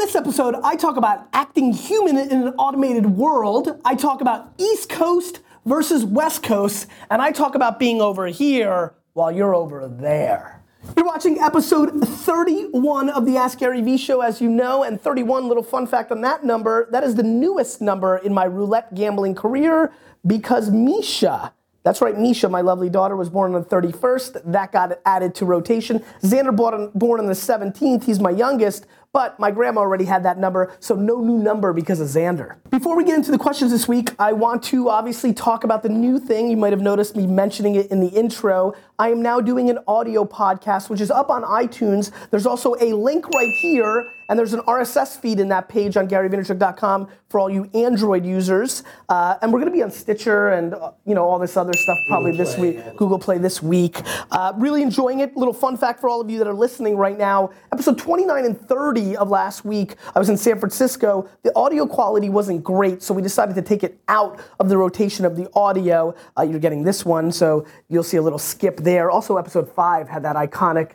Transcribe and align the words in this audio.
this 0.00 0.16
episode, 0.16 0.54
I 0.64 0.76
talk 0.76 0.96
about 0.96 1.28
acting 1.34 1.74
human 1.74 2.16
in 2.16 2.48
an 2.48 2.54
automated 2.54 3.04
world. 3.04 3.78
I 3.84 3.94
talk 3.94 4.22
about 4.22 4.50
East 4.56 4.88
Coast 4.88 5.40
versus 5.66 6.06
West 6.06 6.42
Coast, 6.42 6.86
and 7.10 7.20
I 7.20 7.32
talk 7.32 7.54
about 7.54 7.78
being 7.78 8.00
over 8.00 8.26
here 8.26 8.94
while 9.12 9.30
you're 9.30 9.54
over 9.54 9.86
there. 9.86 10.62
You're 10.96 11.04
watching 11.04 11.38
episode 11.38 11.90
31 12.02 13.10
of 13.10 13.26
the 13.26 13.36
Ask 13.36 13.58
Gary 13.58 13.82
Vee 13.82 13.98
show, 13.98 14.22
as 14.22 14.40
you 14.40 14.48
know, 14.48 14.82
and 14.84 14.98
31, 14.98 15.46
little 15.46 15.62
fun 15.62 15.86
fact 15.86 16.10
on 16.10 16.22
that 16.22 16.44
number, 16.44 16.88
that 16.92 17.04
is 17.04 17.14
the 17.14 17.22
newest 17.22 17.82
number 17.82 18.16
in 18.16 18.32
my 18.32 18.44
roulette 18.44 18.94
gambling 18.94 19.34
career 19.34 19.92
because 20.26 20.70
Misha, 20.70 21.52
that's 21.82 22.00
right, 22.00 22.16
Misha, 22.16 22.48
my 22.48 22.62
lovely 22.62 22.88
daughter, 22.88 23.16
was 23.16 23.28
born 23.28 23.54
on 23.54 23.62
the 23.62 23.68
31st. 23.68 24.42
That 24.44 24.72
got 24.72 24.98
added 25.04 25.34
to 25.36 25.44
rotation. 25.44 25.98
Xander 26.22 26.54
born 26.54 27.20
on 27.20 27.26
the 27.26 27.32
17th. 27.34 28.04
He's 28.04 28.20
my 28.20 28.30
youngest. 28.30 28.86
But 29.12 29.40
my 29.40 29.50
grandma 29.50 29.80
already 29.80 30.04
had 30.04 30.22
that 30.22 30.38
number, 30.38 30.72
so 30.78 30.94
no 30.94 31.20
new 31.20 31.36
number 31.36 31.72
because 31.72 31.98
of 31.98 32.06
Xander. 32.06 32.56
Before 32.70 32.96
we 32.96 33.02
get 33.02 33.16
into 33.16 33.32
the 33.32 33.38
questions 33.38 33.72
this 33.72 33.88
week, 33.88 34.12
I 34.20 34.32
want 34.32 34.62
to 34.64 34.88
obviously 34.88 35.32
talk 35.32 35.64
about 35.64 35.82
the 35.82 35.88
new 35.88 36.20
thing. 36.20 36.48
You 36.48 36.56
might 36.56 36.72
have 36.72 36.80
noticed 36.80 37.16
me 37.16 37.26
mentioning 37.26 37.74
it 37.74 37.90
in 37.90 37.98
the 37.98 38.06
intro. 38.08 38.72
I 39.00 39.08
am 39.08 39.20
now 39.20 39.40
doing 39.40 39.68
an 39.68 39.80
audio 39.88 40.24
podcast, 40.24 40.90
which 40.90 41.00
is 41.00 41.10
up 41.10 41.28
on 41.28 41.42
iTunes. 41.42 42.12
There's 42.30 42.46
also 42.46 42.76
a 42.80 42.92
link 42.92 43.28
right 43.30 43.52
here 43.60 44.04
and 44.30 44.38
there's 44.38 44.54
an 44.54 44.60
RSS 44.60 45.18
feed 45.18 45.40
in 45.40 45.48
that 45.48 45.68
page 45.68 45.96
on 45.96 46.08
GaryVaynerchuk.com 46.08 47.08
for 47.28 47.40
all 47.40 47.50
you 47.50 47.68
Android 47.74 48.24
users. 48.24 48.84
Uh, 49.08 49.36
and 49.42 49.52
we're 49.52 49.58
going 49.58 49.72
to 49.72 49.76
be 49.76 49.82
on 49.82 49.90
Stitcher 49.90 50.50
and 50.50 50.72
uh, 50.72 50.92
you 51.04 51.16
know 51.16 51.24
all 51.24 51.40
this 51.40 51.56
other 51.56 51.72
stuff 51.72 51.98
probably 52.06 52.30
Google 52.30 52.46
this 52.46 52.54
Play, 52.54 52.70
week. 52.76 52.96
Google 52.96 53.18
Play 53.18 53.38
this 53.38 53.60
week. 53.60 54.00
Uh, 54.30 54.52
really 54.56 54.82
enjoying 54.82 55.18
it. 55.18 55.36
Little 55.36 55.52
fun 55.52 55.76
fact 55.76 56.00
for 56.00 56.08
all 56.08 56.20
of 56.20 56.30
you 56.30 56.38
that 56.38 56.46
are 56.46 56.54
listening 56.54 56.96
right 56.96 57.18
now. 57.18 57.50
Episode 57.72 57.98
29 57.98 58.44
and 58.44 58.68
30 58.68 58.99
of 59.00 59.28
last 59.28 59.64
week, 59.64 59.96
I 60.14 60.18
was 60.18 60.28
in 60.28 60.36
San 60.36 60.58
Francisco. 60.58 61.28
The 61.42 61.54
audio 61.56 61.86
quality 61.86 62.28
wasn't 62.28 62.62
great, 62.62 63.02
so 63.02 63.14
we 63.14 63.22
decided 63.22 63.54
to 63.54 63.62
take 63.62 63.82
it 63.82 63.98
out 64.08 64.40
of 64.58 64.68
the 64.68 64.76
rotation 64.76 65.24
of 65.24 65.36
the 65.36 65.48
audio. 65.54 66.14
Uh, 66.38 66.42
you're 66.42 66.60
getting 66.60 66.84
this 66.84 67.04
one, 67.04 67.32
so 67.32 67.66
you'll 67.88 68.02
see 68.02 68.18
a 68.18 68.22
little 68.22 68.38
skip 68.38 68.78
there. 68.78 69.10
Also, 69.10 69.36
episode 69.36 69.70
five 69.72 70.08
had 70.08 70.22
that 70.22 70.36
iconic 70.36 70.92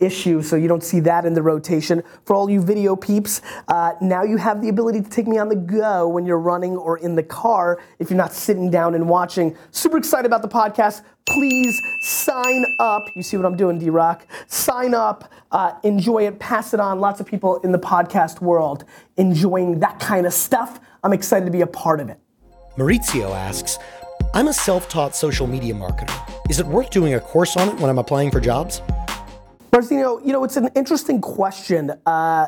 issue, 0.00 0.42
so 0.42 0.56
you 0.56 0.68
don't 0.68 0.82
see 0.82 1.00
that 1.00 1.24
in 1.24 1.34
the 1.34 1.42
rotation. 1.42 2.02
For 2.24 2.34
all 2.34 2.50
you 2.50 2.60
video 2.60 2.96
peeps, 2.96 3.40
uh, 3.68 3.92
now 4.00 4.24
you 4.24 4.36
have 4.36 4.60
the 4.60 4.68
ability 4.68 5.00
to 5.00 5.08
take 5.08 5.26
me 5.26 5.38
on 5.38 5.48
the 5.48 5.56
go 5.56 6.08
when 6.08 6.26
you're 6.26 6.38
running 6.38 6.76
or 6.76 6.98
in 6.98 7.14
the 7.14 7.22
car 7.22 7.80
if 7.98 8.10
you're 8.10 8.16
not 8.16 8.32
sitting 8.32 8.70
down 8.70 8.94
and 8.94 9.08
watching. 9.08 9.56
Super 9.70 9.96
excited 9.96 10.26
about 10.26 10.42
the 10.42 10.48
podcast. 10.48 11.02
Please 11.26 11.80
sign 12.00 12.64
up. 12.78 13.08
You 13.14 13.22
see 13.22 13.36
what 13.36 13.46
I'm 13.46 13.56
doing, 13.56 13.78
D 13.78 13.88
Rock? 13.90 14.26
Sign 14.46 14.94
up, 14.94 15.32
uh, 15.52 15.72
enjoy 15.82 16.26
it, 16.26 16.38
pass 16.38 16.74
it 16.74 16.80
on. 16.80 17.00
Lots 17.00 17.20
of 17.20 17.26
people 17.26 17.60
in 17.60 17.72
the 17.72 17.78
podcast 17.78 18.40
world 18.40 18.84
enjoying 19.16 19.80
that 19.80 19.98
kind 20.00 20.26
of 20.26 20.32
stuff. 20.32 20.80
I'm 21.02 21.12
excited 21.12 21.46
to 21.46 21.50
be 21.50 21.62
a 21.62 21.66
part 21.66 22.00
of 22.00 22.08
it. 22.10 22.18
Maurizio 22.76 23.30
asks, 23.34 23.78
I'm 24.34 24.48
a 24.48 24.52
self 24.52 24.88
taught 24.88 25.16
social 25.16 25.46
media 25.46 25.74
marketer. 25.74 26.12
Is 26.50 26.60
it 26.60 26.66
worth 26.66 26.90
doing 26.90 27.14
a 27.14 27.20
course 27.20 27.56
on 27.56 27.68
it 27.68 27.76
when 27.76 27.88
I'm 27.88 27.98
applying 27.98 28.30
for 28.30 28.40
jobs? 28.40 28.82
Marcino, 29.72 30.20
you 30.24 30.32
know, 30.32 30.44
it's 30.44 30.56
an 30.56 30.68
interesting 30.76 31.20
question. 31.20 31.92
Uh, 32.06 32.46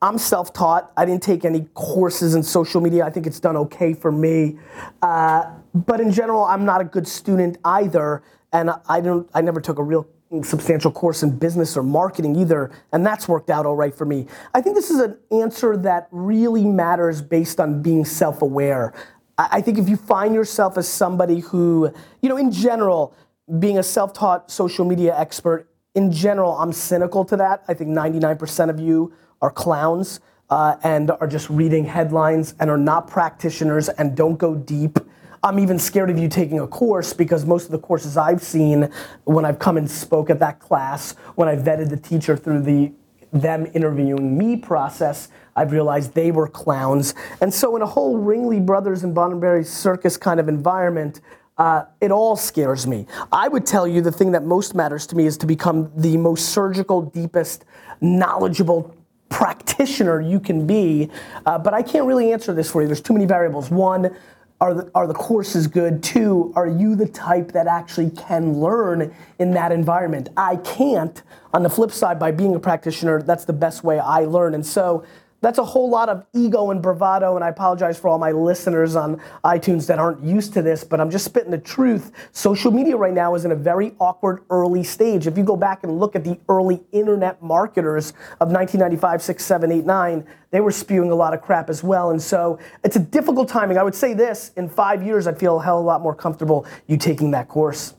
I'm 0.00 0.18
self 0.18 0.52
taught. 0.52 0.92
I 0.96 1.04
didn't 1.04 1.22
take 1.22 1.44
any 1.44 1.68
courses 1.74 2.34
in 2.34 2.42
social 2.42 2.80
media. 2.80 3.04
I 3.04 3.10
think 3.10 3.26
it's 3.26 3.40
done 3.40 3.56
okay 3.56 3.94
for 3.94 4.12
me. 4.12 4.58
Uh, 5.02 5.50
but 5.74 6.00
in 6.00 6.12
general, 6.12 6.44
I'm 6.44 6.64
not 6.64 6.80
a 6.80 6.84
good 6.84 7.06
student 7.06 7.58
either. 7.64 8.22
And 8.52 8.70
I, 8.88 9.00
don't, 9.00 9.28
I 9.34 9.42
never 9.42 9.60
took 9.60 9.78
a 9.78 9.82
real 9.82 10.06
substantial 10.42 10.90
course 10.90 11.22
in 11.22 11.36
business 11.38 11.76
or 11.76 11.82
marketing 11.82 12.36
either, 12.36 12.70
and 12.92 13.04
that's 13.04 13.28
worked 13.28 13.50
out 13.50 13.66
all 13.66 13.76
right 13.76 13.94
for 13.94 14.04
me. 14.04 14.26
I 14.54 14.60
think 14.60 14.76
this 14.76 14.90
is 14.90 15.00
an 15.00 15.16
answer 15.30 15.76
that 15.78 16.08
really 16.10 16.64
matters 16.64 17.22
based 17.22 17.60
on 17.60 17.82
being 17.82 18.04
self 18.04 18.42
aware. 18.42 18.92
I 19.38 19.60
think 19.60 19.78
if 19.78 19.88
you 19.88 19.96
find 19.96 20.34
yourself 20.34 20.76
as 20.76 20.88
somebody 20.88 21.40
who, 21.40 21.92
you 22.22 22.28
know, 22.28 22.36
in 22.36 22.50
general, 22.50 23.14
being 23.58 23.78
a 23.78 23.82
self 23.82 24.12
taught 24.12 24.50
social 24.50 24.84
media 24.84 25.18
expert 25.18 25.68
in 25.94 26.12
general, 26.12 26.52
I'm 26.58 26.72
cynical 26.72 27.24
to 27.26 27.36
that. 27.36 27.64
I 27.68 27.74
think 27.74 27.90
99% 27.90 28.70
of 28.70 28.80
you 28.80 29.12
are 29.40 29.50
clowns 29.50 30.20
uh, 30.50 30.76
and 30.82 31.10
are 31.10 31.26
just 31.26 31.48
reading 31.50 31.84
headlines 31.84 32.54
and 32.60 32.70
are 32.70 32.78
not 32.78 33.08
practitioners 33.08 33.88
and 33.88 34.16
don't 34.16 34.36
go 34.36 34.54
deep. 34.54 34.98
I'm 35.42 35.58
even 35.58 35.78
scared 35.78 36.10
of 36.10 36.18
you 36.18 36.28
taking 36.28 36.58
a 36.60 36.66
course 36.66 37.12
because 37.12 37.44
most 37.44 37.66
of 37.66 37.70
the 37.70 37.78
courses 37.78 38.16
I've 38.16 38.42
seen 38.42 38.90
when 39.24 39.44
I've 39.44 39.58
come 39.58 39.76
and 39.76 39.88
spoke 39.88 40.30
at 40.30 40.40
that 40.40 40.58
class, 40.58 41.12
when 41.36 41.48
I 41.48 41.56
vetted 41.56 41.90
the 41.90 41.96
teacher 41.96 42.36
through 42.36 42.62
the 42.62 42.92
them 43.32 43.66
interviewing 43.74 44.38
me 44.38 44.56
process, 44.56 45.28
I've 45.54 45.72
realized 45.72 46.14
they 46.14 46.30
were 46.30 46.48
clowns. 46.48 47.14
And 47.40 47.52
so 47.52 47.76
in 47.76 47.82
a 47.82 47.86
whole 47.86 48.18
Ringling 48.18 48.64
Brothers 48.64 49.04
and 49.04 49.14
Roddenberry 49.14 49.66
circus 49.66 50.16
kind 50.16 50.40
of 50.40 50.48
environment, 50.48 51.20
uh, 51.58 51.84
it 52.00 52.10
all 52.10 52.36
scares 52.36 52.86
me. 52.86 53.06
I 53.32 53.48
would 53.48 53.66
tell 53.66 53.86
you 53.86 54.00
the 54.00 54.12
thing 54.12 54.32
that 54.32 54.44
most 54.44 54.74
matters 54.74 55.06
to 55.08 55.16
me 55.16 55.26
is 55.26 55.36
to 55.38 55.46
become 55.46 55.90
the 55.96 56.16
most 56.16 56.50
surgical, 56.50 57.02
deepest, 57.02 57.64
knowledgeable 58.00 58.94
practitioner 59.28 60.20
you 60.20 60.40
can 60.40 60.66
be. 60.66 61.10
Uh, 61.46 61.58
but 61.58 61.74
I 61.74 61.82
can't 61.82 62.06
really 62.06 62.32
answer 62.32 62.52
this 62.52 62.70
for 62.70 62.82
you. 62.82 62.88
There's 62.88 63.00
too 63.00 63.12
many 63.12 63.26
variables. 63.26 63.70
One, 63.70 64.16
are 64.60 64.74
the, 64.74 64.90
are 64.94 65.06
the 65.06 65.14
courses 65.14 65.68
good? 65.68 66.02
Two, 66.02 66.52
are 66.56 66.66
you 66.66 66.96
the 66.96 67.06
type 67.06 67.52
that 67.52 67.68
actually 67.68 68.10
can 68.10 68.58
learn 68.58 69.14
in 69.38 69.52
that 69.52 69.70
environment? 69.70 70.30
I 70.36 70.56
can't. 70.56 71.22
On 71.54 71.62
the 71.62 71.70
flip 71.70 71.92
side, 71.92 72.18
by 72.18 72.32
being 72.32 72.56
a 72.56 72.58
practitioner, 72.58 73.22
that's 73.22 73.44
the 73.44 73.52
best 73.52 73.84
way 73.84 74.00
I 74.00 74.24
learn. 74.24 74.54
And 74.54 74.66
so 74.66 75.04
that's 75.40 75.58
a 75.58 75.64
whole 75.64 75.88
lot 75.88 76.08
of 76.08 76.26
ego 76.34 76.70
and 76.70 76.82
bravado, 76.82 77.36
and 77.36 77.44
I 77.44 77.48
apologize 77.48 77.98
for 77.98 78.08
all 78.08 78.18
my 78.18 78.32
listeners 78.32 78.96
on 78.96 79.20
iTunes 79.44 79.86
that 79.86 79.98
aren't 79.98 80.22
used 80.22 80.52
to 80.54 80.62
this, 80.62 80.82
but 80.82 81.00
I'm 81.00 81.10
just 81.10 81.24
spitting 81.24 81.52
the 81.52 81.58
truth. 81.58 82.10
Social 82.32 82.72
media 82.72 82.96
right 82.96 83.12
now 83.12 83.34
is 83.36 83.44
in 83.44 83.52
a 83.52 83.56
very 83.56 83.94
awkward 84.00 84.42
early 84.50 84.82
stage. 84.82 85.28
If 85.28 85.38
you 85.38 85.44
go 85.44 85.56
back 85.56 85.84
and 85.84 86.00
look 86.00 86.16
at 86.16 86.24
the 86.24 86.38
early 86.48 86.82
internet 86.90 87.40
marketers 87.40 88.10
of 88.40 88.50
1995, 88.50 89.22
6, 89.22 89.44
7, 89.44 89.72
8, 89.72 89.84
9, 89.84 90.26
they 90.50 90.60
were 90.60 90.72
spewing 90.72 91.10
a 91.10 91.14
lot 91.14 91.34
of 91.34 91.40
crap 91.40 91.70
as 91.70 91.84
well. 91.84 92.10
And 92.10 92.20
so 92.20 92.58
it's 92.82 92.96
a 92.96 93.00
difficult 93.00 93.48
timing. 93.48 93.78
I 93.78 93.84
would 93.84 93.94
say 93.94 94.14
this 94.14 94.50
in 94.56 94.68
five 94.68 95.04
years, 95.04 95.28
I'd 95.28 95.38
feel 95.38 95.60
a 95.60 95.62
hell 95.62 95.78
of 95.78 95.84
a 95.84 95.86
lot 95.86 96.00
more 96.00 96.14
comfortable 96.14 96.66
you 96.88 96.96
taking 96.96 97.30
that 97.32 97.48
course. 97.48 97.94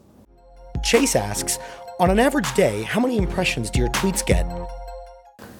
Chase 0.83 1.15
asks, 1.15 1.57
on 1.99 2.09
an 2.09 2.19
average 2.19 2.53
day, 2.53 2.83
how 2.83 2.99
many 2.99 3.17
impressions 3.17 3.69
do 3.69 3.79
your 3.79 3.89
tweets 3.89 4.25
get? 4.25 4.45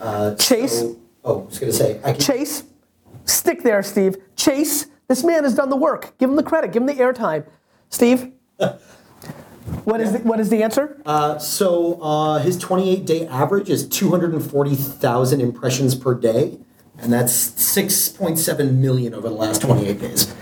Uh, 0.02 0.36
Chase? 0.36 0.80
So- 0.80 0.98
Oh, 1.24 1.42
I 1.42 1.46
was 1.46 1.60
going 1.60 1.72
to 1.72 1.78
say. 1.78 2.00
I 2.04 2.14
can... 2.14 2.22
Chase, 2.22 2.64
stick 3.26 3.64
there, 3.64 3.84
Steve. 3.84 4.18
Chase, 4.36 4.88
this 5.08 5.24
man 5.24 5.44
has 5.44 5.56
done 5.56 5.70
the 5.70 5.76
work. 5.76 6.18
Give 6.18 6.30
him 6.30 6.36
the 6.36 6.44
credit. 6.44 6.72
Give 6.72 6.82
him 6.82 6.88
the 6.88 6.94
airtime. 6.94 7.46
Steve, 7.90 8.32
what 9.84 10.00
is 10.00 10.14
the, 10.14 10.20
what 10.20 10.40
is 10.40 10.50
the 10.50 10.64
answer? 10.64 11.02
Uh, 11.06 11.38
so 11.40 12.02
uh, 12.02 12.40
his 12.40 12.58
28 12.58 13.06
day 13.06 13.28
average 13.28 13.70
is 13.70 13.88
240,000 13.88 15.42
impressions 15.42 15.96
per 15.96 16.14
day, 16.14 16.60
and 17.00 17.12
that's 17.12 17.50
6.7 17.52 18.76
million 18.76 19.14
over 19.14 19.28
the 19.28 19.36
last 19.36 19.62
28 19.62 20.00
days. 20.00 20.34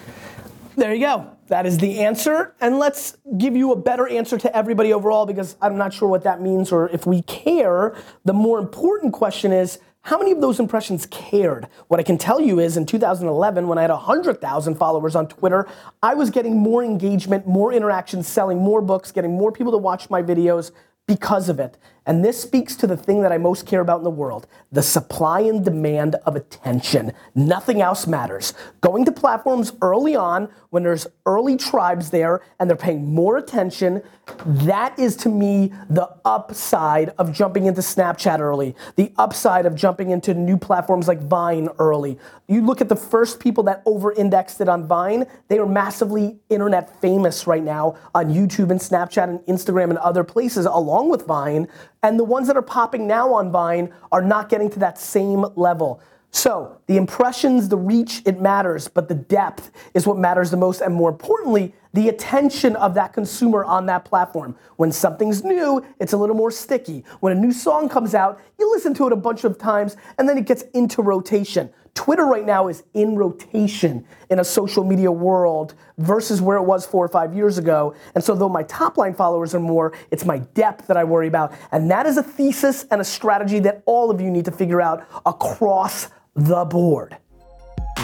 There 0.75 0.93
you 0.93 1.01
go. 1.01 1.31
That 1.47 1.65
is 1.65 1.79
the 1.79 2.01
answer. 2.01 2.53
And 2.61 2.77
let's 2.77 3.17
give 3.37 3.55
you 3.55 3.71
a 3.71 3.75
better 3.75 4.07
answer 4.07 4.37
to 4.37 4.55
everybody 4.55 4.93
overall 4.93 5.25
because 5.25 5.55
I'm 5.59 5.77
not 5.77 5.91
sure 5.91 6.07
what 6.07 6.23
that 6.23 6.41
means 6.41 6.71
or 6.71 6.89
if 6.89 7.07
we 7.07 7.23
care. 7.23 7.95
The 8.25 8.33
more 8.33 8.59
important 8.59 9.13
question 9.13 9.51
is 9.51 9.79
how 10.07 10.17
many 10.17 10.31
of 10.31 10.39
those 10.39 10.61
impressions 10.61 11.05
cared? 11.07 11.67
What 11.89 11.99
I 11.99 12.03
can 12.03 12.17
tell 12.17 12.39
you 12.39 12.61
is 12.61 12.77
in 12.77 12.85
2011, 12.85 13.67
when 13.67 13.77
I 13.77 13.81
had 13.81 13.91
100,000 13.91 14.75
followers 14.75 15.17
on 15.17 15.27
Twitter, 15.27 15.67
I 16.01 16.13
was 16.13 16.29
getting 16.29 16.55
more 16.55 16.81
engagement, 16.81 17.45
more 17.45 17.73
interactions, 17.73 18.25
selling 18.25 18.57
more 18.57 18.81
books, 18.81 19.11
getting 19.11 19.33
more 19.33 19.51
people 19.51 19.73
to 19.73 19.77
watch 19.77 20.09
my 20.09 20.23
videos 20.23 20.71
because 21.07 21.49
of 21.49 21.59
it. 21.59 21.77
And 22.07 22.23
this 22.23 22.41
speaks 22.41 22.75
to 22.77 22.87
the 22.87 22.97
thing 22.97 23.21
that 23.21 23.33
I 23.33 23.37
most 23.37 23.67
care 23.67 23.81
about 23.81 23.99
in 23.99 24.05
the 24.05 24.09
world 24.09 24.47
the 24.71 24.81
supply 24.81 25.41
and 25.41 25.63
demand 25.63 26.15
of 26.25 26.35
attention. 26.35 27.13
Nothing 27.35 27.81
else 27.81 28.05
matters. 28.05 28.53
Going 28.81 29.05
to 29.05 29.11
platforms 29.11 29.71
early 29.81 30.15
on 30.15 30.49
when 30.71 30.83
there's 30.83 31.07
early 31.25 31.55
tribes 31.55 32.09
there 32.09 32.41
and 32.59 32.69
they're 32.69 32.77
paying 32.77 33.13
more 33.13 33.37
attention, 33.37 34.01
that 34.45 34.97
is 34.99 35.15
to 35.17 35.29
me 35.29 35.71
the 35.89 36.09
upside 36.25 37.09
of 37.17 37.31
jumping 37.31 37.65
into 37.65 37.79
Snapchat 37.81 38.39
early, 38.39 38.75
the 38.97 39.13
upside 39.17 39.65
of 39.65 39.73
jumping 39.73 40.09
into 40.09 40.33
new 40.33 40.57
platforms 40.57 41.07
like 41.07 41.21
Vine 41.21 41.69
early. 41.79 42.17
You 42.47 42.61
look 42.61 42.81
at 42.81 42.89
the 42.89 42.95
first 42.95 43.39
people 43.39 43.63
that 43.65 43.81
over 43.85 44.11
indexed 44.13 44.59
it 44.59 44.67
on 44.67 44.85
Vine, 44.85 45.25
they 45.47 45.59
are 45.59 45.65
massively 45.65 46.39
internet 46.49 46.99
famous 47.01 47.47
right 47.47 47.63
now 47.63 47.95
on 48.13 48.33
YouTube 48.33 48.69
and 48.69 48.79
Snapchat 48.79 49.23
and 49.23 49.39
Instagram 49.41 49.89
and 49.89 49.97
other 49.99 50.23
places 50.23 50.65
along 50.65 51.09
with 51.09 51.25
Vine 51.25 51.67
and 52.03 52.19
the 52.19 52.23
ones 52.23 52.47
that 52.47 52.57
are 52.57 52.61
popping 52.61 53.07
now 53.07 53.33
on 53.33 53.51
Vine 53.51 53.93
are 54.11 54.21
not 54.21 54.49
getting 54.49 54.69
to 54.71 54.79
that 54.79 54.97
same 54.97 55.45
level. 55.55 56.01
So 56.31 56.79
the 56.87 56.97
impressions, 56.97 57.69
the 57.69 57.77
reach, 57.77 58.21
it 58.25 58.39
matters, 58.39 58.87
but 58.87 59.07
the 59.07 59.15
depth 59.15 59.71
is 59.93 60.05
what 60.05 60.17
matters 60.17 60.51
the 60.51 60.57
most, 60.57 60.81
and 60.81 60.93
more 60.93 61.09
importantly, 61.09 61.73
the 61.97 62.09
attention 62.09 62.75
of 62.75 62.93
that 62.93 63.11
consumer 63.11 63.65
on 63.65 63.87
that 63.87 64.05
platform. 64.05 64.55
When 64.75 64.91
something's 64.91 65.43
new, 65.43 65.83
it's 65.99 66.13
a 66.13 66.17
little 66.17 66.35
more 66.35 66.51
sticky. 66.51 67.03
When 67.21 67.35
a 67.35 67.39
new 67.39 67.51
song 67.51 67.89
comes 67.89 68.13
out, 68.13 68.39
you 68.59 68.69
listen 68.69 68.93
to 68.93 69.07
it 69.07 69.13
a 69.13 69.15
bunch 69.15 69.45
of 69.45 69.57
times 69.57 69.97
and 70.19 70.29
then 70.29 70.37
it 70.37 70.45
gets 70.45 70.61
into 70.75 71.01
rotation. 71.01 71.71
Twitter 71.95 72.27
right 72.27 72.45
now 72.45 72.67
is 72.67 72.83
in 72.93 73.15
rotation 73.15 74.05
in 74.29 74.37
a 74.37 74.43
social 74.43 74.83
media 74.83 75.11
world 75.11 75.73
versus 75.97 76.39
where 76.39 76.57
it 76.57 76.61
was 76.61 76.85
four 76.85 77.03
or 77.03 77.09
five 77.09 77.33
years 77.33 77.57
ago. 77.57 77.95
And 78.13 78.23
so, 78.23 78.35
though 78.35 78.47
my 78.47 78.61
top 78.61 78.99
line 78.99 79.15
followers 79.15 79.55
are 79.55 79.59
more, 79.59 79.93
it's 80.11 80.23
my 80.23 80.37
depth 80.37 80.85
that 80.85 80.97
I 80.97 81.03
worry 81.03 81.27
about. 81.27 81.51
And 81.71 81.89
that 81.89 82.05
is 82.05 82.17
a 82.17 82.23
thesis 82.23 82.85
and 82.91 83.01
a 83.01 83.03
strategy 83.03 83.57
that 83.61 83.81
all 83.87 84.11
of 84.11 84.21
you 84.21 84.29
need 84.29 84.45
to 84.45 84.51
figure 84.51 84.83
out 84.83 85.07
across 85.25 86.09
the 86.35 86.63
board. 86.63 87.17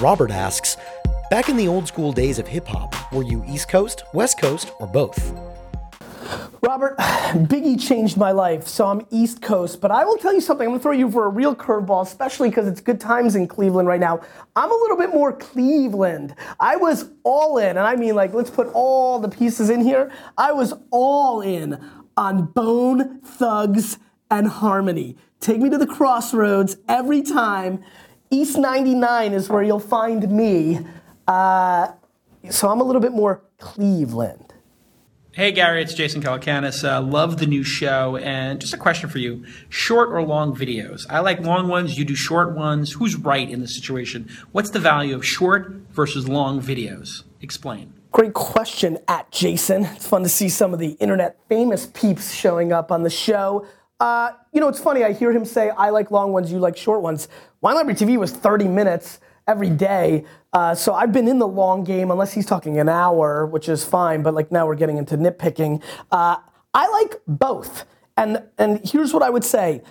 Robert 0.01 0.31
asks 0.31 0.77
Back 1.33 1.49
in 1.49 1.57
the 1.57 1.67
old 1.67 1.87
school 1.87 2.11
days 2.11 2.37
of 2.37 2.47
hip 2.47 2.67
hop, 2.67 3.11
were 3.11 3.23
you 3.23 3.43
East 3.47 3.67
Coast, 3.67 4.03
West 4.13 4.39
Coast, 4.39 4.71
or 4.79 4.85
both? 4.85 5.17
Robert, 6.61 6.95
Biggie 7.49 7.81
changed 7.81 8.17
my 8.17 8.31
life, 8.31 8.67
so 8.67 8.85
I'm 8.85 9.01
East 9.09 9.41
Coast. 9.41 9.81
But 9.81 9.89
I 9.89 10.05
will 10.05 10.17
tell 10.17 10.31
you 10.31 10.41
something. 10.41 10.67
I'm 10.67 10.73
gonna 10.73 10.83
throw 10.83 10.91
you 10.91 11.09
for 11.09 11.25
a 11.25 11.29
real 11.29 11.55
curveball, 11.55 12.03
especially 12.03 12.49
because 12.49 12.67
it's 12.67 12.81
good 12.81 13.01
times 13.01 13.35
in 13.35 13.47
Cleveland 13.47 13.87
right 13.87 13.99
now. 13.99 14.21
I'm 14.55 14.69
a 14.69 14.75
little 14.75 14.95
bit 14.95 15.09
more 15.09 15.33
Cleveland. 15.33 16.35
I 16.59 16.75
was 16.75 17.09
all 17.23 17.57
in, 17.57 17.69
and 17.69 17.79
I 17.79 17.95
mean, 17.95 18.13
like, 18.13 18.31
let's 18.35 18.51
put 18.51 18.67
all 18.67 19.17
the 19.17 19.29
pieces 19.29 19.71
in 19.71 19.81
here. 19.81 20.11
I 20.37 20.51
was 20.51 20.75
all 20.91 21.41
in 21.41 21.83
on 22.15 22.45
Bone 22.45 23.21
Thugs 23.21 23.97
and 24.29 24.47
Harmony. 24.47 25.17
Take 25.39 25.59
me 25.59 25.71
to 25.71 25.79
the 25.79 25.87
crossroads 25.87 26.77
every 26.87 27.23
time. 27.23 27.83
East 28.29 28.55
99 28.55 29.33
is 29.33 29.49
where 29.49 29.63
you'll 29.63 29.79
find 29.79 30.29
me. 30.29 30.85
Uh, 31.27 31.91
so 32.49 32.69
I'm 32.69 32.81
a 32.81 32.83
little 32.83 33.01
bit 33.01 33.13
more 33.13 33.43
Cleveland. 33.59 34.53
Hey 35.31 35.51
Gary, 35.51 35.81
it's 35.81 35.95
Jason 35.95 36.21
Calacanis. 36.21 36.87
Uh, 36.87 37.01
love 37.01 37.39
the 37.39 37.47
new 37.47 37.63
show, 37.63 38.17
and 38.17 38.61
just 38.61 38.75
a 38.75 38.77
question 38.77 39.09
for 39.09 39.17
you: 39.17 39.43
short 39.67 40.09
or 40.09 40.21
long 40.21 40.55
videos? 40.55 41.07
I 41.09 41.21
like 41.21 41.39
long 41.39 41.67
ones. 41.67 41.97
You 41.97 42.05
do 42.05 42.13
short 42.13 42.53
ones. 42.55 42.91
Who's 42.91 43.15
right 43.15 43.49
in 43.49 43.59
this 43.59 43.73
situation? 43.73 44.29
What's 44.51 44.69
the 44.69 44.79
value 44.79 45.15
of 45.15 45.25
short 45.25 45.71
versus 45.91 46.29
long 46.29 46.61
videos? 46.61 47.23
Explain. 47.41 47.93
Great 48.11 48.33
question, 48.33 48.99
at 49.07 49.31
Jason. 49.31 49.85
It's 49.85 50.05
fun 50.05 50.21
to 50.21 50.29
see 50.29 50.49
some 50.49 50.71
of 50.71 50.79
the 50.79 50.91
internet 50.99 51.39
famous 51.49 51.87
peeps 51.95 52.31
showing 52.31 52.71
up 52.71 52.91
on 52.91 53.01
the 53.01 53.09
show. 53.09 53.65
Uh, 53.99 54.33
you 54.51 54.61
know, 54.61 54.67
it's 54.67 54.79
funny. 54.79 55.03
I 55.03 55.13
hear 55.13 55.31
him 55.31 55.45
say, 55.45 55.71
"I 55.71 55.89
like 55.89 56.11
long 56.11 56.31
ones. 56.31 56.51
You 56.51 56.59
like 56.59 56.77
short 56.77 57.01
ones." 57.01 57.27
Wine 57.59 57.73
Library 57.73 57.97
TV 57.97 58.17
was 58.17 58.31
30 58.31 58.67
minutes 58.67 59.19
every 59.47 59.69
day. 59.69 60.25
Uh, 60.51 60.75
so 60.75 60.93
I've 60.93 61.11
been 61.11 61.27
in 61.27 61.39
the 61.39 61.47
long 61.47 61.83
game, 61.83 62.11
unless 62.11 62.33
he's 62.33 62.45
talking 62.45 62.79
an 62.79 62.89
hour, 62.89 63.45
which 63.45 63.69
is 63.69 63.83
fine. 63.83 64.23
But 64.23 64.33
like 64.33 64.51
now 64.51 64.67
we're 64.67 64.75
getting 64.75 64.97
into 64.97 65.17
nitpicking. 65.17 65.81
Uh, 66.11 66.37
I 66.73 66.87
like 66.89 67.21
both, 67.27 67.85
and 68.17 68.43
and 68.57 68.81
here's 68.83 69.13
what 69.13 69.23
I 69.23 69.29
would 69.29 69.43
say: 69.43 69.81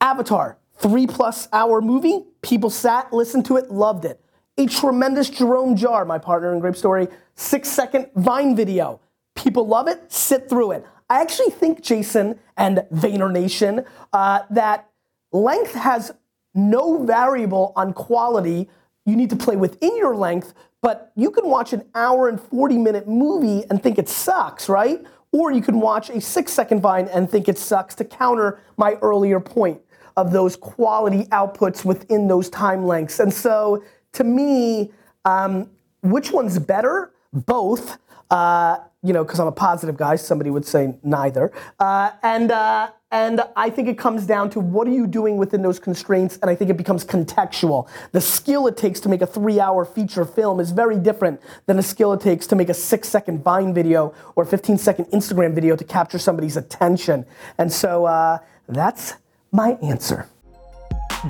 Avatar, 0.00 0.58
three 0.74 1.06
plus 1.06 1.48
hour 1.52 1.80
movie. 1.80 2.24
People 2.42 2.70
sat, 2.70 3.12
listened 3.12 3.46
to 3.46 3.56
it, 3.56 3.70
loved 3.70 4.04
it. 4.04 4.20
A 4.56 4.66
tremendous 4.66 5.30
Jerome 5.30 5.76
Jarre, 5.76 6.06
my 6.06 6.18
partner 6.18 6.54
in 6.54 6.60
GrapeStory, 6.60 7.10
six 7.34 7.68
second 7.68 8.08
Vine 8.14 8.54
video. 8.54 9.00
People 9.34 9.66
love 9.66 9.88
it, 9.88 10.12
sit 10.12 10.48
through 10.48 10.72
it. 10.72 10.86
I 11.10 11.20
actually 11.20 11.50
think, 11.50 11.82
Jason 11.82 12.38
and 12.56 12.86
Vayner 12.92 13.30
Nation, 13.30 13.84
uh, 14.12 14.40
that 14.50 14.88
length 15.32 15.74
has 15.74 16.12
no 16.54 17.04
variable 17.04 17.72
on 17.74 17.92
quality 17.92 18.68
you 19.04 19.16
need 19.16 19.30
to 19.30 19.36
play 19.36 19.56
within 19.56 19.96
your 19.96 20.14
length, 20.16 20.54
but 20.82 21.12
you 21.16 21.30
can 21.30 21.48
watch 21.48 21.72
an 21.72 21.84
hour 21.94 22.28
and 22.28 22.40
40 22.40 22.78
minute 22.78 23.08
movie 23.08 23.64
and 23.70 23.82
think 23.82 23.98
it 23.98 24.08
sucks, 24.08 24.68
right? 24.68 25.02
Or 25.32 25.50
you 25.50 25.62
can 25.62 25.80
watch 25.80 26.10
a 26.10 26.20
six 26.20 26.52
second 26.52 26.80
vine 26.80 27.08
and 27.08 27.28
think 27.28 27.48
it 27.48 27.58
sucks 27.58 27.94
to 27.96 28.04
counter 28.04 28.60
my 28.76 28.94
earlier 29.02 29.40
point 29.40 29.80
of 30.16 30.30
those 30.30 30.56
quality 30.56 31.24
outputs 31.24 31.84
within 31.84 32.28
those 32.28 32.48
time 32.48 32.86
lengths. 32.86 33.18
And 33.18 33.32
so 33.32 33.82
to 34.12 34.24
me, 34.24 34.92
um, 35.24 35.70
which 36.02 36.30
one's 36.30 36.58
better? 36.58 37.12
Both. 37.32 37.98
Uh, 38.30 38.78
you 39.02 39.12
know, 39.12 39.22
because 39.22 39.38
I'm 39.38 39.46
a 39.46 39.52
positive 39.52 39.96
guy, 39.96 40.16
somebody 40.16 40.50
would 40.50 40.64
say 40.64 40.94
neither. 41.02 41.52
Uh, 41.78 42.12
and 42.22 42.50
uh, 42.50 42.90
and 43.14 43.40
I 43.54 43.70
think 43.70 43.86
it 43.86 43.96
comes 43.96 44.26
down 44.26 44.50
to 44.50 44.60
what 44.60 44.88
are 44.88 44.90
you 44.90 45.06
doing 45.06 45.36
within 45.36 45.62
those 45.62 45.78
constraints, 45.78 46.36
and 46.42 46.50
I 46.50 46.56
think 46.56 46.68
it 46.68 46.76
becomes 46.76 47.04
contextual. 47.04 47.88
The 48.10 48.20
skill 48.20 48.66
it 48.66 48.76
takes 48.76 48.98
to 49.00 49.08
make 49.08 49.22
a 49.22 49.26
three-hour 49.26 49.84
feature 49.84 50.24
film 50.24 50.58
is 50.58 50.72
very 50.72 50.98
different 50.98 51.40
than 51.66 51.76
the 51.76 51.82
skill 51.84 52.12
it 52.12 52.20
takes 52.20 52.44
to 52.48 52.56
make 52.56 52.70
a 52.70 52.74
six-second 52.74 53.44
Vine 53.44 53.72
video 53.72 54.12
or 54.34 54.44
15-second 54.44 55.04
Instagram 55.12 55.54
video 55.54 55.76
to 55.76 55.84
capture 55.84 56.18
somebody's 56.18 56.56
attention. 56.56 57.24
And 57.56 57.72
so 57.72 58.04
uh, 58.04 58.38
that's 58.68 59.14
my 59.52 59.78
answer. 59.80 60.28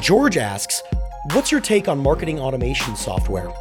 George 0.01 0.39
asks, 0.39 0.83
"What's 1.35 1.53
your 1.53 1.61
take 1.61 1.87
on 1.87 1.99
marketing 1.99 2.41
automation 2.41 2.97
software?" 2.97 3.53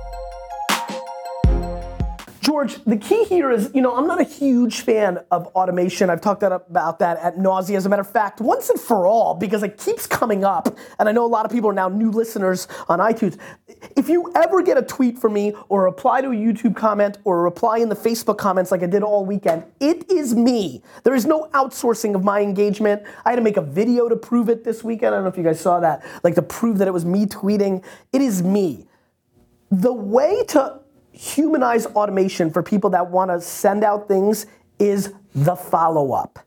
George, 2.44 2.84
the 2.84 2.98
key 2.98 3.24
here 3.24 3.52
is, 3.52 3.72
you 3.74 3.82
know, 3.82 3.96
I'm 3.96 4.06
not 4.06 4.20
a 4.20 4.26
huge 4.26 4.82
fan 4.82 5.20
of 5.32 5.48
automation. 5.56 6.10
I've 6.10 6.20
talked 6.20 6.44
about 6.44 7.00
that 7.00 7.18
at 7.20 7.38
nausea. 7.38 7.78
As 7.78 7.86
a 7.86 7.90
matter 7.90 8.02
of 8.02 8.12
fact, 8.12 8.42
once 8.42 8.70
and 8.70 8.78
for 8.78 9.08
all, 9.08 9.34
because 9.34 9.64
it 9.64 9.78
keeps 9.78 10.06
coming 10.06 10.44
up, 10.44 10.78
and 11.00 11.08
I 11.08 11.14
know 11.14 11.26
a 11.26 11.28
lot 11.28 11.46
of 11.46 11.54
people 11.54 11.70
are 11.70 11.74
now 11.74 11.88
new 11.88 12.12
listeners 12.12 12.68
on 12.90 13.00
iTunes. 13.00 13.38
If 13.96 14.10
you 14.10 14.30
ever 14.36 14.62
get 14.62 14.78
a 14.78 14.82
tweet 14.82 15.18
from 15.18 15.32
me, 15.32 15.54
or 15.70 15.84
reply 15.84 16.20
to 16.20 16.32
a 16.32 16.36
YouTube 16.36 16.76
comment, 16.76 17.18
or 17.24 17.42
reply 17.42 17.78
in 17.78 17.88
the 17.88 17.96
Facebook 17.96 18.40
comments 18.40 18.72
like 18.72 18.84
I 18.84 18.88
did 18.88 19.04
all 19.04 19.26
weekend, 19.26 19.64
it 19.80 20.12
is 20.12 20.36
me. 20.36 20.84
There 21.04 21.16
is 21.16 21.26
no 21.26 21.48
outsourcing 21.54 22.14
of 22.14 22.26
my 22.26 22.42
engagement. 22.42 23.04
I 23.24 23.30
had 23.30 23.38
to 23.38 23.42
make 23.42 23.56
a 23.56 23.62
video 23.62 24.10
to 24.10 24.18
prove 24.18 24.50
it 24.50 24.66
this 24.66 24.84
weekend. 24.84 25.16
I 25.16 25.18
don't 25.20 25.24
know 25.24 25.32
if 25.32 25.38
you 25.38 25.44
guys 25.44 25.62
saw 25.62 25.80
that, 25.80 26.04
like 26.24 26.36
to 26.36 26.42
prove 26.42 26.80
that 26.80 26.90
it 26.90 26.94
was 26.94 27.06
me 27.06 27.26
tweeting. 27.26 27.86
It 28.12 28.22
is 28.22 28.44
me. 28.44 28.90
The 29.72 29.94
way 29.94 30.44
to 30.50 30.83
humanize 31.14 31.86
automation 31.86 32.52
for 32.52 32.62
people 32.62 32.90
that 32.90 33.10
want 33.10 33.32
to 33.32 33.40
send 33.40 33.84
out 33.84 34.08
things 34.08 34.48
is 34.80 35.14
the 35.34 35.56
follow 35.56 36.12
up. 36.12 36.40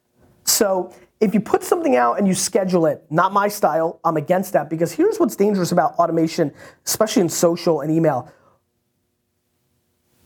So 0.45 0.93
if 1.21 1.33
you 1.33 1.41
put 1.41 1.63
something 1.63 1.97
out 1.97 2.19
and 2.19 2.29
you 2.29 2.35
schedule 2.35 2.87
it, 2.87 3.05
not 3.09 3.33
my 3.33 3.49
style, 3.49 4.01
I'm 4.05 4.17
against 4.17 4.53
that 4.53 4.69
because 4.69 4.93
here's 4.93 5.19
what's 5.19 5.37
dangerous 5.37 5.73
about 5.73 5.95
automation, 5.95 6.53
especially 6.85 7.23
in 7.23 7.29
social 7.29 7.81
and 7.81 7.91
email. 7.91 8.31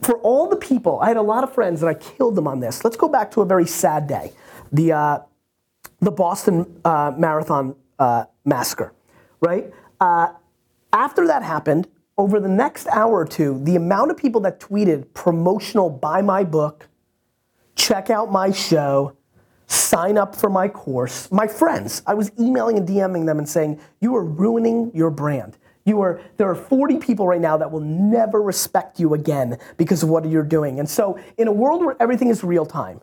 For 0.02 0.18
all 0.18 0.48
the 0.48 0.56
people, 0.56 0.98
I 1.00 1.08
had 1.08 1.18
a 1.18 1.22
lot 1.22 1.44
of 1.44 1.54
friends 1.54 1.82
and 1.82 1.90
I 1.90 1.94
killed 1.94 2.34
them 2.34 2.48
on 2.48 2.60
this. 2.60 2.84
Let's 2.84 2.96
go 2.96 3.08
back 3.08 3.30
to 3.32 3.42
a 3.42 3.46
very 3.46 3.66
sad 3.66 4.06
day 4.06 4.32
the, 4.72 4.92
uh, 4.92 5.18
the 6.00 6.10
Boston 6.10 6.80
uh, 6.84 7.12
Marathon 7.16 7.76
uh, 7.98 8.24
massacre, 8.44 8.94
right? 9.40 9.70
Uh, 10.00 10.28
after 10.92 11.26
that 11.26 11.42
happened, 11.42 11.86
over 12.18 12.40
the 12.40 12.48
next 12.48 12.86
hour 12.88 13.12
or 13.12 13.24
two, 13.24 13.60
the 13.64 13.76
amount 13.76 14.10
of 14.10 14.16
people 14.16 14.40
that 14.42 14.60
tweeted 14.60 15.12
promotional 15.14 15.88
buy 15.88 16.22
my 16.22 16.44
book, 16.44 16.88
check 17.76 18.10
out 18.10 18.30
my 18.30 18.50
show, 18.50 19.16
sign 19.66 20.18
up 20.18 20.34
for 20.34 20.50
my 20.50 20.68
course, 20.68 21.30
my 21.30 21.46
friends, 21.46 22.02
I 22.06 22.14
was 22.14 22.32
emailing 22.38 22.76
and 22.76 22.86
DMing 22.86 23.26
them 23.26 23.38
and 23.38 23.48
saying, 23.48 23.80
you 24.00 24.14
are 24.16 24.24
ruining 24.24 24.90
your 24.94 25.10
brand. 25.10 25.56
You 25.84 26.00
are, 26.02 26.20
there 26.36 26.48
are 26.48 26.54
40 26.54 26.98
people 26.98 27.26
right 27.26 27.40
now 27.40 27.56
that 27.56 27.70
will 27.70 27.80
never 27.80 28.42
respect 28.42 29.00
you 29.00 29.14
again 29.14 29.58
because 29.76 30.02
of 30.02 30.10
what 30.10 30.28
you're 30.28 30.42
doing. 30.42 30.78
And 30.78 30.88
so, 30.88 31.18
in 31.38 31.48
a 31.48 31.52
world 31.52 31.84
where 31.84 31.96
everything 32.00 32.28
is 32.28 32.44
real 32.44 32.66
time, 32.66 33.00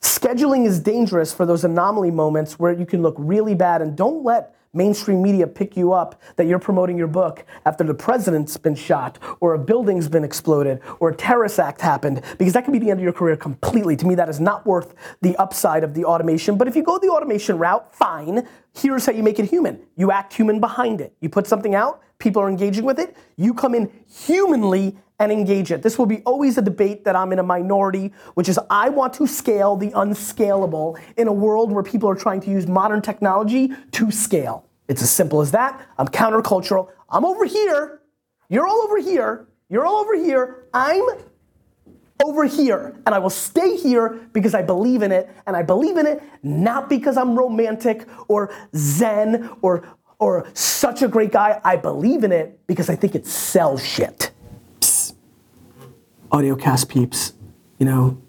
scheduling 0.00 0.66
is 0.66 0.80
dangerous 0.80 1.32
for 1.32 1.46
those 1.46 1.64
anomaly 1.64 2.10
moments 2.10 2.58
where 2.58 2.72
you 2.72 2.86
can 2.86 3.02
look 3.02 3.14
really 3.18 3.54
bad 3.54 3.82
and 3.82 3.96
don't 3.96 4.24
let 4.24 4.54
mainstream 4.72 5.22
media 5.22 5.46
pick 5.46 5.76
you 5.76 5.92
up 5.92 6.20
that 6.36 6.46
you're 6.46 6.58
promoting 6.58 6.96
your 6.96 7.06
book 7.06 7.44
after 7.64 7.84
the 7.84 7.94
president's 7.94 8.56
been 8.56 8.74
shot 8.74 9.18
or 9.40 9.54
a 9.54 9.58
building's 9.58 10.08
been 10.08 10.24
exploded 10.24 10.80
or 11.00 11.10
a 11.10 11.14
terrorist 11.14 11.58
act 11.58 11.80
happened 11.80 12.22
because 12.38 12.52
that 12.52 12.64
can 12.64 12.72
be 12.72 12.78
the 12.78 12.90
end 12.90 13.00
of 13.00 13.04
your 13.04 13.12
career 13.12 13.36
completely. 13.36 13.96
To 13.96 14.06
me, 14.06 14.14
that 14.14 14.28
is 14.28 14.40
not 14.40 14.66
worth 14.66 14.94
the 15.22 15.36
upside 15.36 15.84
of 15.84 15.94
the 15.94 16.04
automation. 16.04 16.58
But 16.58 16.68
if 16.68 16.76
you 16.76 16.82
go 16.82 16.98
the 16.98 17.08
automation 17.08 17.58
route, 17.58 17.94
fine. 17.94 18.46
Here's 18.74 19.06
how 19.06 19.12
you 19.12 19.22
make 19.22 19.38
it 19.38 19.46
human. 19.46 19.80
You 19.96 20.12
act 20.12 20.32
human 20.32 20.60
behind 20.60 21.00
it. 21.00 21.14
You 21.20 21.28
put 21.28 21.46
something 21.46 21.74
out, 21.74 22.02
people 22.18 22.42
are 22.42 22.48
engaging 22.48 22.84
with 22.84 22.98
it. 22.98 23.16
You 23.36 23.54
come 23.54 23.74
in 23.74 23.90
humanly 24.06 24.96
and 25.18 25.32
engage 25.32 25.72
it. 25.72 25.82
This 25.82 25.98
will 25.98 26.06
be 26.06 26.22
always 26.22 26.58
a 26.58 26.62
debate 26.62 27.04
that 27.04 27.16
I'm 27.16 27.32
in 27.32 27.38
a 27.38 27.42
minority, 27.42 28.12
which 28.34 28.48
is 28.48 28.58
I 28.70 28.88
want 28.88 29.14
to 29.14 29.26
scale 29.26 29.76
the 29.76 29.90
unscalable 29.94 30.98
in 31.16 31.28
a 31.28 31.32
world 31.32 31.72
where 31.72 31.82
people 31.82 32.08
are 32.08 32.14
trying 32.14 32.40
to 32.42 32.50
use 32.50 32.66
modern 32.66 33.02
technology 33.02 33.72
to 33.92 34.10
scale. 34.10 34.64
It's 34.88 35.02
as 35.02 35.10
simple 35.10 35.40
as 35.40 35.50
that. 35.52 35.86
I'm 35.98 36.08
countercultural. 36.08 36.88
I'm 37.10 37.24
over 37.24 37.44
here. 37.44 38.00
You're 38.48 38.66
all 38.66 38.80
over 38.82 38.98
here. 38.98 39.48
You're 39.68 39.84
all 39.84 39.96
over 39.96 40.16
here. 40.16 40.66
I'm 40.72 41.04
over 42.24 42.44
here. 42.44 43.00
And 43.04 43.14
I 43.14 43.18
will 43.18 43.30
stay 43.30 43.76
here 43.76 44.20
because 44.32 44.54
I 44.54 44.62
believe 44.62 45.02
in 45.02 45.12
it. 45.12 45.28
And 45.46 45.56
I 45.56 45.62
believe 45.62 45.98
in 45.98 46.06
it 46.06 46.22
not 46.42 46.88
because 46.88 47.16
I'm 47.16 47.36
romantic 47.38 48.06
or 48.28 48.54
zen 48.74 49.50
or, 49.60 49.86
or 50.18 50.48
such 50.54 51.02
a 51.02 51.08
great 51.08 51.32
guy. 51.32 51.60
I 51.64 51.76
believe 51.76 52.24
in 52.24 52.32
it 52.32 52.66
because 52.66 52.88
I 52.88 52.96
think 52.96 53.14
it 53.14 53.26
sells 53.26 53.84
shit. 53.84 54.32
Audiocast 56.30 56.88
peeps, 56.88 57.32
you 57.78 57.86
know, 57.86 58.20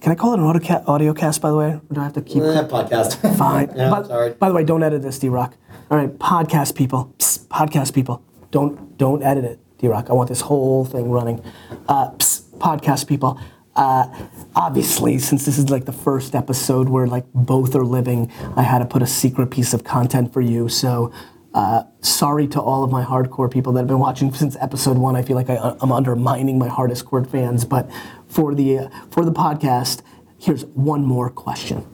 can 0.00 0.12
I 0.12 0.14
call 0.14 0.34
it 0.34 0.38
an 0.40 0.44
audio, 0.44 0.84
audio 0.86 1.14
cast, 1.14 1.40
by 1.40 1.50
the 1.50 1.56
way? 1.56 1.66
Or 1.72 1.80
do 1.92 2.00
I 2.00 2.04
have 2.04 2.12
to 2.14 2.22
keep 2.22 2.42
Eh, 2.42 2.62
podcast. 2.68 3.36
Fine. 3.38 3.72
yeah, 3.76 3.90
by, 3.90 4.02
sorry. 4.02 4.30
by 4.32 4.48
the 4.48 4.54
way, 4.54 4.64
don't 4.64 4.82
edit 4.82 5.02
this, 5.02 5.18
D 5.18 5.28
Rock. 5.28 5.56
All 5.90 5.98
right, 5.98 6.10
podcast 6.18 6.74
people, 6.74 7.12
psst, 7.18 7.46
podcast 7.46 7.94
people, 7.94 8.22
don't 8.50 8.98
don't 8.98 9.22
edit 9.22 9.44
it, 9.44 9.60
D 9.78 9.88
Rock. 9.88 10.10
I 10.10 10.12
want 10.12 10.28
this 10.28 10.42
whole 10.42 10.84
thing 10.84 11.10
running. 11.10 11.42
Uh, 11.88 12.10
psst, 12.12 12.42
podcast 12.58 13.06
people. 13.08 13.40
Uh, 13.74 14.06
obviously, 14.54 15.18
since 15.18 15.44
this 15.44 15.58
is 15.58 15.70
like 15.70 15.84
the 15.84 15.92
first 15.92 16.34
episode 16.34 16.88
where 16.88 17.06
like 17.06 17.24
both 17.34 17.74
are 17.74 17.84
living, 17.84 18.30
I 18.56 18.62
had 18.62 18.78
to 18.80 18.86
put 18.86 19.02
a 19.02 19.06
secret 19.06 19.50
piece 19.50 19.72
of 19.74 19.84
content 19.84 20.32
for 20.32 20.40
you. 20.40 20.68
So. 20.68 21.12
Uh, 21.56 21.84
sorry 22.02 22.46
to 22.46 22.60
all 22.60 22.84
of 22.84 22.90
my 22.90 23.02
hardcore 23.02 23.50
people 23.50 23.72
that 23.72 23.80
have 23.80 23.88
been 23.88 23.98
watching 23.98 24.30
since 24.30 24.58
episode 24.60 24.98
one. 24.98 25.16
I 25.16 25.22
feel 25.22 25.36
like 25.36 25.48
I, 25.48 25.74
I'm 25.80 25.90
undermining 25.90 26.58
my 26.58 26.68
hardest 26.68 27.06
core 27.06 27.24
fans, 27.24 27.64
but 27.64 27.90
for 28.28 28.54
the 28.54 28.80
uh, 28.80 28.88
for 29.10 29.24
the 29.24 29.32
podcast, 29.32 30.02
here's 30.38 30.66
one 30.66 31.02
more 31.02 31.30
question. 31.30 31.86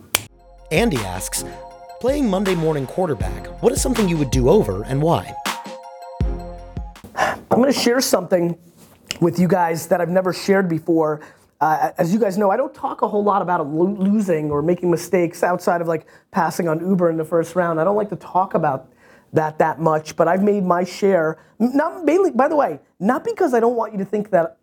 Andy 0.73 0.97
asks, 0.97 1.45
playing 2.01 2.29
Monday 2.29 2.57
morning 2.57 2.89
quarterback, 2.89 3.63
what 3.63 3.73
is 3.73 3.81
something 3.81 4.09
you 4.09 4.17
would 4.17 4.33
do 4.33 4.49
over 4.49 4.83
and 4.83 5.01
why? 5.01 5.33
I'm 7.15 7.39
going 7.49 7.73
to 7.73 7.79
share 7.79 8.01
something 8.01 8.59
with 9.21 9.39
you 9.39 9.47
guys 9.47 9.87
that 9.87 10.01
I've 10.01 10.09
never 10.09 10.33
shared 10.33 10.69
before. 10.69 11.21
Uh, 11.61 11.93
as 11.99 12.13
you 12.13 12.19
guys 12.19 12.37
know, 12.37 12.51
I 12.51 12.57
don't 12.57 12.75
talk 12.75 13.03
a 13.03 13.09
whole 13.09 13.23
lot 13.23 13.43
about 13.43 13.65
losing 13.69 14.51
or 14.51 14.61
making 14.61 14.91
mistakes 14.91 15.45
outside 15.45 15.81
of 15.81 15.87
like 15.87 16.09
passing 16.33 16.67
on 16.67 16.81
Uber 16.81 17.11
in 17.11 17.17
the 17.17 17.25
first 17.25 17.55
round. 17.55 17.81
I 17.81 17.85
don't 17.85 17.95
like 17.95 18.09
to 18.09 18.17
talk 18.17 18.55
about 18.55 18.92
that 19.33 19.59
that 19.59 19.81
much, 19.81 20.17
but 20.17 20.29
I've 20.29 20.43
made 20.43 20.65
my 20.65 20.85
share. 20.85 21.39
Not 21.59 22.05
mainly, 22.05 22.31
by 22.31 22.49
the 22.49 22.57
way, 22.57 22.81
not 23.01 23.25
because 23.25 23.55
I 23.55 23.61
don't 23.61 23.77
want 23.77 23.93
you 23.93 23.99
to 23.99 24.05
think 24.05 24.31
that 24.31 24.59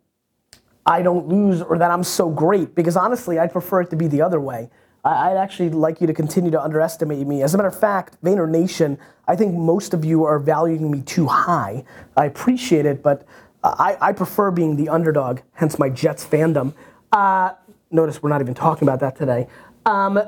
I 0.86 1.02
don't 1.02 1.28
lose 1.28 1.60
or 1.62 1.78
that 1.78 1.90
I'm 1.90 2.04
so 2.04 2.30
great, 2.30 2.74
because 2.74 2.96
honestly, 2.96 3.38
I'd 3.38 3.52
prefer 3.52 3.82
it 3.82 3.90
to 3.90 3.96
be 3.96 4.06
the 4.06 4.22
other 4.22 4.40
way. 4.40 4.70
I'd 5.04 5.36
actually 5.36 5.70
like 5.70 6.00
you 6.00 6.06
to 6.06 6.12
continue 6.12 6.50
to 6.50 6.62
underestimate 6.62 7.26
me. 7.26 7.42
As 7.42 7.54
a 7.54 7.56
matter 7.56 7.68
of 7.68 7.78
fact, 7.78 8.22
Vayner 8.22 8.48
Nation, 8.48 8.98
I 9.26 9.34
think 9.34 9.54
most 9.54 9.94
of 9.94 10.04
you 10.04 10.24
are 10.24 10.38
valuing 10.38 10.90
me 10.90 11.00
too 11.00 11.26
high. 11.26 11.84
I 12.16 12.26
appreciate 12.26 12.84
it, 12.84 13.02
but 13.02 13.26
I, 13.64 13.96
I 14.00 14.12
prefer 14.12 14.50
being 14.50 14.76
the 14.76 14.90
underdog, 14.90 15.40
hence 15.54 15.78
my 15.78 15.88
Jets 15.88 16.24
fandom. 16.24 16.74
Uh, 17.12 17.52
notice 17.90 18.22
we're 18.22 18.28
not 18.28 18.42
even 18.42 18.54
talking 18.54 18.86
about 18.86 19.00
that 19.00 19.16
today. 19.16 19.48
Um, 19.86 20.20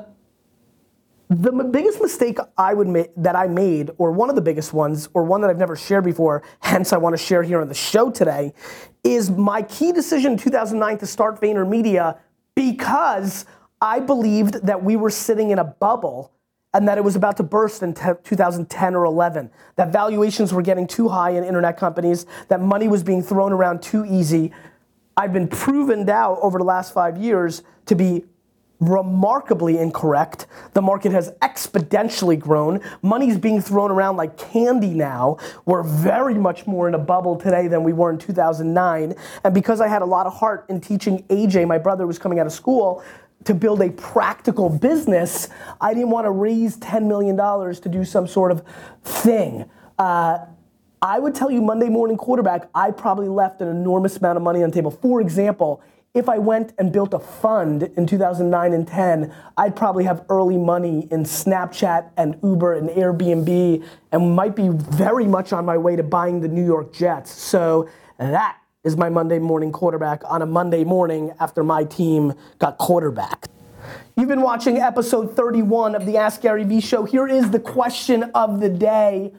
the 1.41 1.63
biggest 1.63 2.01
mistake 2.01 2.37
I 2.57 2.73
would 2.73 2.87
make 2.87 3.11
that 3.17 3.35
I 3.35 3.47
made, 3.47 3.91
or 3.97 4.11
one 4.11 4.29
of 4.29 4.35
the 4.35 4.41
biggest 4.41 4.73
ones, 4.73 5.09
or 5.13 5.23
one 5.23 5.41
that 5.41 5.49
I've 5.49 5.57
never 5.57 5.75
shared 5.75 6.03
before, 6.03 6.43
hence 6.59 6.93
I 6.93 6.97
want 6.97 7.13
to 7.13 7.23
share 7.23 7.43
here 7.43 7.61
on 7.61 7.67
the 7.67 7.73
show 7.73 8.11
today, 8.11 8.53
is 9.03 9.29
my 9.31 9.61
key 9.63 9.91
decision 9.91 10.33
in 10.33 10.37
2009 10.37 10.97
to 10.99 11.05
start 11.05 11.41
VaynerMedia 11.41 12.17
because 12.55 13.45
I 13.81 13.99
believed 13.99 14.65
that 14.65 14.83
we 14.83 14.95
were 14.95 15.09
sitting 15.09 15.49
in 15.51 15.59
a 15.59 15.63
bubble 15.63 16.31
and 16.73 16.87
that 16.87 16.97
it 16.97 17.03
was 17.03 17.15
about 17.15 17.37
to 17.37 17.43
burst 17.43 17.83
in 17.83 17.93
te- 17.93 18.13
2010 18.23 18.95
or 18.95 19.05
11. 19.05 19.51
That 19.75 19.91
valuations 19.91 20.53
were 20.53 20.61
getting 20.61 20.87
too 20.87 21.07
high 21.07 21.31
in 21.31 21.43
internet 21.43 21.77
companies, 21.77 22.25
that 22.47 22.61
money 22.61 22.87
was 22.87 23.03
being 23.03 23.21
thrown 23.21 23.51
around 23.53 23.81
too 23.81 24.05
easy. 24.05 24.51
I've 25.15 25.33
been 25.33 25.47
proven 25.47 26.05
now 26.05 26.39
over 26.41 26.57
the 26.57 26.63
last 26.63 26.93
five 26.93 27.17
years 27.17 27.61
to 27.85 27.95
be 27.95 28.25
remarkably 28.89 29.77
incorrect. 29.77 30.47
The 30.73 30.81
market 30.81 31.11
has 31.11 31.31
exponentially 31.41 32.39
grown. 32.39 32.81
Money's 33.01 33.37
being 33.37 33.61
thrown 33.61 33.91
around 33.91 34.17
like 34.17 34.37
candy 34.37 34.93
now. 34.93 35.37
We're 35.65 35.83
very 35.83 36.35
much 36.35 36.67
more 36.67 36.87
in 36.87 36.93
a 36.93 36.99
bubble 36.99 37.35
today 37.35 37.67
than 37.67 37.83
we 37.83 37.93
were 37.93 38.09
in 38.09 38.17
2009. 38.17 39.15
And 39.43 39.53
because 39.53 39.81
I 39.81 39.87
had 39.87 40.01
a 40.01 40.05
lot 40.05 40.27
of 40.27 40.33
heart 40.33 40.65
in 40.69 40.81
teaching 40.81 41.23
AJ, 41.23 41.67
my 41.67 41.77
brother 41.77 42.07
was 42.07 42.19
coming 42.19 42.39
out 42.39 42.45
of 42.45 42.53
school, 42.53 43.03
to 43.45 43.53
build 43.53 43.81
a 43.81 43.89
practical 43.89 44.69
business, 44.69 45.49
I 45.81 45.93
didn't 45.93 46.11
want 46.11 46.25
to 46.25 46.31
raise 46.31 46.77
$10 46.77 47.07
million 47.07 47.35
to 47.37 47.89
do 47.89 48.05
some 48.05 48.25
sort 48.25 48.51
of 48.51 48.63
thing. 49.03 49.69
Uh, 49.99 50.45
I 51.01 51.19
would 51.19 51.35
tell 51.35 51.51
you 51.51 51.61
Monday 51.61 51.89
morning 51.89 52.15
quarterback, 52.15 52.69
I 52.73 52.91
probably 52.91 53.27
left 53.27 53.61
an 53.61 53.67
enormous 53.67 54.15
amount 54.17 54.37
of 54.37 54.43
money 54.43 54.63
on 54.63 54.69
the 54.69 54.75
table. 54.75 54.91
For 54.91 55.19
example, 55.19 55.83
if 56.13 56.29
I 56.29 56.37
went 56.37 56.73
and 56.77 56.91
built 56.91 57.13
a 57.13 57.19
fund 57.19 57.83
in 57.97 58.05
2009 58.05 58.73
and 58.73 58.87
10, 58.87 59.33
I'd 59.57 59.75
probably 59.75 60.03
have 60.03 60.23
early 60.29 60.57
money 60.57 61.07
in 61.09 61.23
Snapchat 61.23 62.11
and 62.17 62.37
Uber 62.43 62.73
and 62.73 62.89
Airbnb 62.89 63.83
and 64.11 64.35
might 64.35 64.55
be 64.55 64.69
very 64.69 65.25
much 65.25 65.53
on 65.53 65.65
my 65.65 65.77
way 65.77 65.95
to 65.95 66.03
buying 66.03 66.41
the 66.41 66.47
New 66.47 66.65
York 66.65 66.93
Jets. 66.93 67.31
So 67.31 67.89
that 68.19 68.57
is 68.83 68.95
my 68.95 69.09
Monday 69.09 69.39
morning 69.39 69.71
quarterback 69.71 70.21
on 70.25 70.43
a 70.43 70.45
Monday 70.45 70.83
morning 70.83 71.33
after 71.39 71.63
my 71.63 71.83
team 71.83 72.33
got 72.59 72.77
quarterback. 72.77 73.47
You've 74.15 74.29
been 74.29 74.41
watching 74.41 74.77
episode 74.77 75.35
31 75.35 75.95
of 75.95 76.05
the 76.05 76.17
Ask 76.17 76.41
Gary 76.41 76.63
Vee 76.63 76.79
show. 76.79 77.05
Here 77.05 77.27
is 77.27 77.49
the 77.49 77.59
question 77.59 78.23
of 78.35 78.59
the 78.59 78.69
day. 78.69 79.33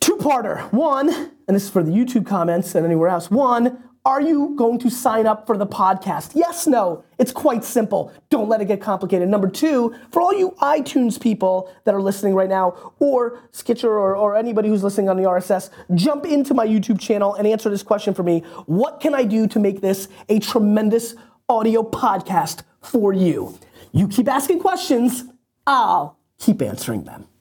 Two-parter. 0.00 0.72
One, 0.72 1.10
and 1.10 1.54
this 1.54 1.64
is 1.64 1.70
for 1.70 1.82
the 1.82 1.92
YouTube 1.92 2.26
comments 2.26 2.74
and 2.74 2.86
anywhere 2.86 3.10
else. 3.10 3.30
One, 3.30 3.89
are 4.04 4.22
you 4.22 4.54
going 4.56 4.78
to 4.78 4.90
sign 4.90 5.26
up 5.26 5.46
for 5.46 5.58
the 5.58 5.66
podcast? 5.66 6.32
Yes, 6.34 6.66
no. 6.66 7.04
It's 7.18 7.32
quite 7.32 7.64
simple. 7.64 8.12
Don't 8.30 8.48
let 8.48 8.62
it 8.62 8.64
get 8.64 8.80
complicated. 8.80 9.28
Number 9.28 9.48
two, 9.48 9.94
for 10.10 10.22
all 10.22 10.32
you 10.32 10.52
iTunes 10.62 11.20
people 11.20 11.70
that 11.84 11.94
are 11.94 12.00
listening 12.00 12.34
right 12.34 12.48
now, 12.48 12.94
or 12.98 13.40
Stitcher, 13.50 13.90
or, 13.90 14.16
or 14.16 14.36
anybody 14.36 14.70
who's 14.70 14.82
listening 14.82 15.10
on 15.10 15.18
the 15.18 15.24
RSS, 15.24 15.68
jump 15.94 16.24
into 16.24 16.54
my 16.54 16.66
YouTube 16.66 16.98
channel 16.98 17.34
and 17.34 17.46
answer 17.46 17.68
this 17.68 17.82
question 17.82 18.14
for 18.14 18.22
me. 18.22 18.40
What 18.64 19.00
can 19.00 19.14
I 19.14 19.24
do 19.24 19.46
to 19.48 19.58
make 19.58 19.82
this 19.82 20.08
a 20.30 20.38
tremendous 20.38 21.14
audio 21.48 21.82
podcast 21.82 22.62
for 22.80 23.12
you? 23.12 23.58
You 23.92 24.08
keep 24.08 24.28
asking 24.28 24.60
questions, 24.60 25.24
I'll 25.66 26.18
keep 26.38 26.62
answering 26.62 27.04
them. 27.04 27.30